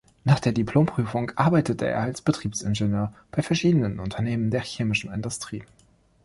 [0.23, 5.63] Nach der Diplomprüfung arbeitete er als Betriebsingenieur bei verschiedenen Unternehmen der chemischen Industrie.